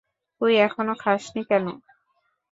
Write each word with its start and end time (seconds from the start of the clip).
তুই 0.41 0.53
এখনও 0.65 0.93
খাসনি 1.03 1.41
কেন? 1.49 1.65